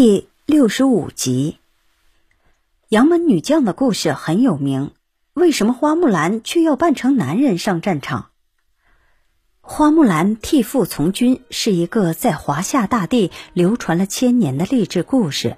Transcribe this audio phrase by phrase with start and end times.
[0.00, 1.56] 第六十五集，
[2.88, 4.92] 杨门女将的故事很有名。
[5.34, 8.30] 为什么花木兰却要扮成男人上战场？
[9.60, 15.56] 花木兰替父从军是一个在华夏大地流传了千年的励志故事。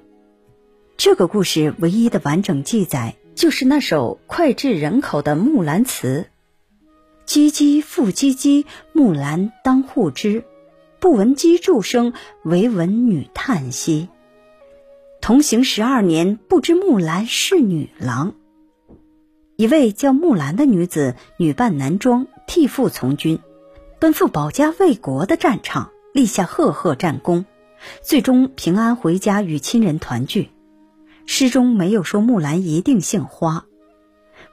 [0.96, 6.30] 这个故事唯一的完整记载，就是那首脍炙人口的《木兰辞》
[7.28, 8.64] ：“唧唧复唧唧，
[8.94, 10.44] 木兰当户织。
[10.98, 14.08] 不闻机杼声，惟闻女叹息。
[15.30, 18.34] 同行十二年，不知木兰是女郎。”
[19.54, 23.38] 一位叫木兰的女子，女扮男装，替父从军。
[24.00, 27.44] 奔赴保家卫国的战场，立下赫赫战功，
[28.02, 30.48] 最终平安回家与亲人团聚。
[31.26, 33.66] 诗中没有说木兰一定姓花。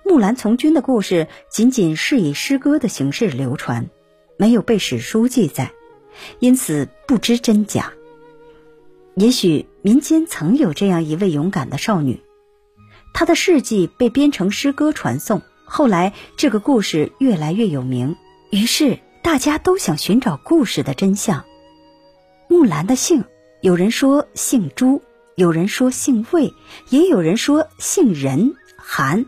[0.05, 3.89] 木兰从军的故事仅仅是以诗歌的形式流传，
[4.37, 5.71] 没有被史书记载，
[6.37, 7.93] 因此不知真假。
[9.17, 12.21] 也许民间曾有这样一位勇敢的少女，
[13.13, 18.15] 她的事迹被编成诗歌传颂，后来这个故事越来越有名，
[18.51, 18.99] 于是。
[19.23, 21.43] 大家都想寻找故事的真相。
[22.47, 23.25] 木兰的姓，
[23.59, 25.01] 有人说姓朱，
[25.35, 26.53] 有人说姓魏，
[26.87, 29.25] 也有人说姓任韩，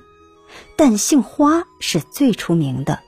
[0.77, 3.01] 但姓花是最出名的。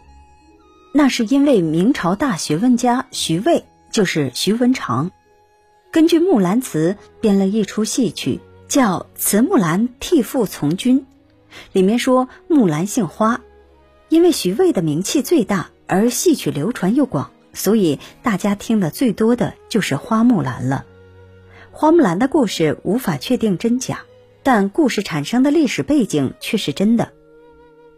[0.94, 5.12] 那是因为明朝大学问家徐渭，就是徐文长，
[5.92, 8.40] 根据《木兰辞》编了一出戏曲，
[8.70, 11.02] 叫《慈木兰替父从军》，
[11.74, 13.42] 里面说木兰姓花，
[14.08, 15.70] 因为徐渭的名气最大。
[15.88, 20.86] 而戏曲流传又广，所以大家听的最多的就是花木兰了。
[21.74, 24.00] 花木兰的故事无法确定真假，
[24.42, 27.12] 但故事产生的历史背景却是真的。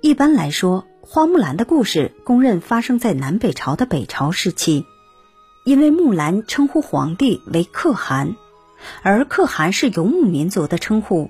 [0.02, 4.88] 一般来说，花木兰的故事公认发生在南北朝的北朝时期，
[5.66, 8.36] 因为木兰称呼皇帝为可汗，
[9.02, 11.30] 而可汗是游牧民族的称呼。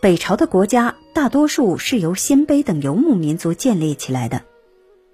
[0.00, 4.42] 北朝的国家大多数是由鲜卑等游牧民族建立起来的。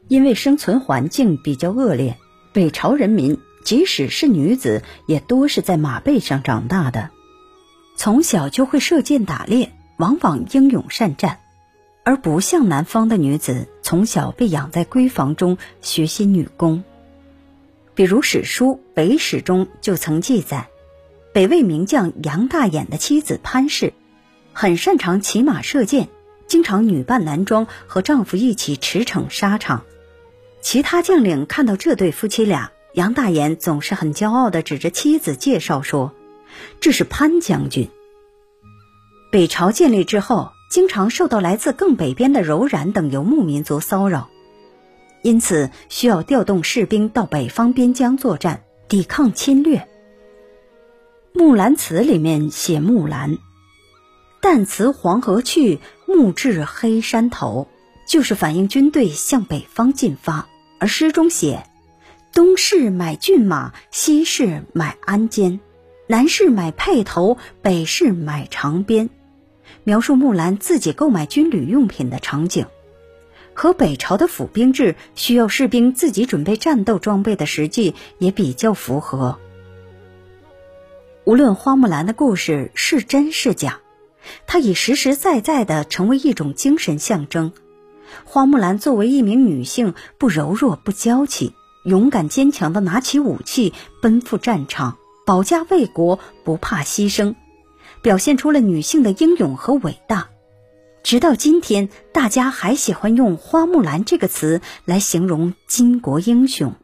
[0.09, 2.17] 因为生存环境比较恶劣，
[2.53, 7.11] 北朝人民即使是女子，也多是在马背上长大的，
[7.97, 11.41] 从小就会射箭打猎，往往英勇善战，
[12.05, 16.85] 而不像南方的女子，从小被养在闺房中学习女工。
[17.97, 20.69] 比如史书《北史》中就曾记载，
[21.33, 23.95] 北魏名将杨大眼的妻子潘氏，
[24.53, 26.11] 很擅长骑马射箭，
[26.47, 29.83] 经常女扮男装和丈夫一起驰骋沙场。
[30.61, 36.13] 其他将领看到这对夫妻俩，杨大眼总是很骄傲地指着妻子介绍说
[36.81, 37.89] ：“这是潘将军。”
[39.33, 44.29] 北朝建立之后，经常受到来自更北边的柔然等游牧民族骚扰，
[45.27, 49.79] 因此需要调动士兵到北方边疆作战，抵抗侵略。
[51.33, 53.37] 《木兰辞》里面写木兰
[54.41, 57.67] ：“旦辞黄河去，暮至黑山头”，
[58.07, 60.47] 就是反映军队向北方进发。
[60.79, 61.65] 而诗中写
[62.33, 65.59] ：“东市买骏马，西市买鞍鞯，
[66.07, 69.11] 南市买辔头，北市买长鞭。”
[69.83, 72.67] 描述木兰自己购买军旅用品的场景，
[73.57, 79.39] 和北朝的府兵制需要士兵自己准备战斗装备的实际也比较符合。
[81.25, 83.81] 无论花木兰的故事是真是假，
[84.47, 87.53] 它已实实在在的成为一种精神象征。
[88.25, 91.55] 花木兰作为一名女性，不柔弱不娇气，
[91.87, 97.35] 勇敢坚强的拿起武器奔赴战场，保家卫国，不怕牺牲，
[98.03, 100.29] 表现出了女性的英勇和伟大。
[101.07, 106.75] 直到今天，大家还喜欢用“花木兰”这个词来形容巾帼英雄。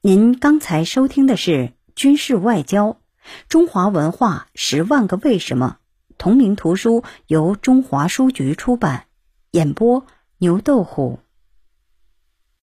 [0.00, 1.50] 您刚才收听的是
[1.96, 3.00] 《军事外交：
[3.48, 5.78] 中华文化十万个为什么》
[6.18, 9.06] 同名图书，由中华书局出版。
[9.50, 10.06] 演播：
[10.38, 11.18] 牛豆虎。